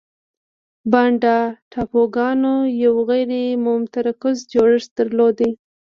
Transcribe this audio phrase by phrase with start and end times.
[0.91, 1.37] بانډا
[1.71, 3.31] ټاپوګانو یو غیر
[3.65, 5.37] متمرکز جوړښت درلود.